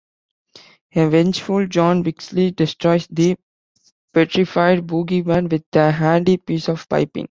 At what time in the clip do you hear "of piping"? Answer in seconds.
6.69-7.19